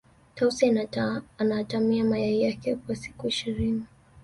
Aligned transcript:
tausi 0.35 0.87
anaatamia 1.37 2.03
mayai 2.03 2.41
yake 2.41 2.75
kwa 2.75 2.95
siku 2.95 3.27
ishirini 3.27 3.83